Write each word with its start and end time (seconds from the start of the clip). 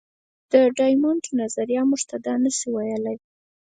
د 0.51 0.53
ډایمونډ 0.77 1.23
نظریه 1.39 1.81
موږ 1.89 2.01
ته 2.09 2.15
دا 2.25 2.33
نه 2.43 2.51
شي 2.57 2.67
ویلی. 2.73 3.15